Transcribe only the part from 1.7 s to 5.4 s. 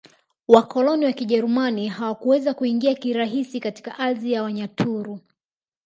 hawakuweza kuingia kirahisi katika ardhi ya Wanyaturu